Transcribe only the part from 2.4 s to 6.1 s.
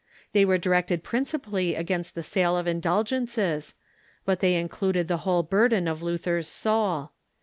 of indulgences, but they included the whole burden of